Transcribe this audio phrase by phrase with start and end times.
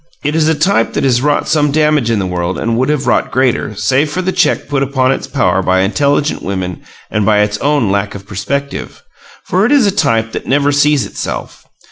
[0.23, 3.05] It is a type that has wrought some damage in the world and would have
[3.05, 6.81] wrought greater, save for the check put upon its power by intelligent women
[7.11, 9.03] and by its own "lack of perspective,"
[9.43, 11.67] for it is a type that never sees itself.